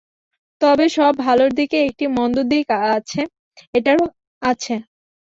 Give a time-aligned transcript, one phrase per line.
[0.61, 2.65] তবে সব ভালো দিকের যেমন মন্দ দিক
[2.95, 3.21] আছে
[3.73, 4.05] -এটারও
[4.41, 4.73] আছে।